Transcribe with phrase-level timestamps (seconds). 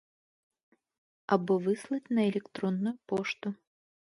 [1.37, 3.47] Або выслаць на электронную пошту.